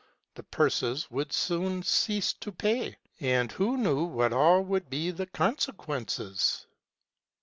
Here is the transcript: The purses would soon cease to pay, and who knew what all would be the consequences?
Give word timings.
The 0.33 0.41
purses 0.41 1.11
would 1.11 1.31
soon 1.31 1.83
cease 1.83 2.33
to 2.33 2.51
pay, 2.51 2.95
and 3.19 3.51
who 3.51 3.77
knew 3.77 4.03
what 4.05 4.33
all 4.33 4.63
would 4.63 4.89
be 4.89 5.11
the 5.11 5.27
consequences? 5.27 6.65